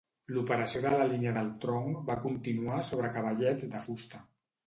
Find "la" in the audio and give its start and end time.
1.01-1.05